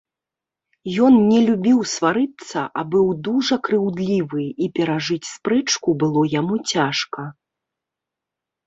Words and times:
Ён 1.07 1.17
не 1.33 1.41
любіў 1.49 1.79
сварыцца, 1.95 2.59
а 2.81 2.85
быў 2.95 3.05
дужа 3.27 3.55
крыўдлівы, 3.69 4.43
і 4.65 4.71
перажыць 4.81 5.23
спрэчку 5.35 5.89
было 6.03 6.21
яму 6.39 6.55
цяжка. 6.75 7.21